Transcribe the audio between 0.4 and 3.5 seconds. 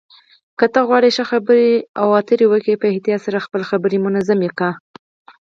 که تاسو غواړئ ښه خبرې اترې وکړئ، په احتیاط سره